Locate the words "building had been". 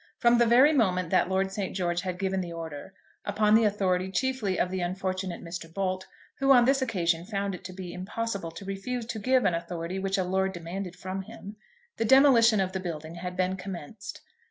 12.79-13.55